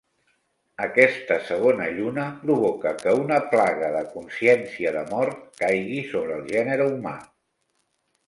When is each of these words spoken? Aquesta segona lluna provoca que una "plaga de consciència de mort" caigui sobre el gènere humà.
Aquesta 0.83 1.35
segona 1.49 1.89
lluna 1.97 2.23
provoca 2.45 2.93
que 3.03 3.13
una 3.25 3.37
"plaga 3.51 3.91
de 3.97 4.01
consciència 4.15 4.93
de 4.97 5.03
mort" 5.13 5.43
caigui 5.61 5.99
sobre 6.15 6.39
el 6.41 6.49
gènere 6.55 6.89
humà. 6.95 7.15